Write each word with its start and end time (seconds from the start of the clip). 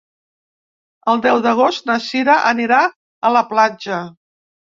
El 1.13 1.21
deu 1.25 1.41
d'agost 1.47 1.85
na 1.89 1.99
Sira 2.07 2.39
anirà 2.53 2.81
a 2.91 3.33
la 3.37 3.45
platja. 3.53 4.01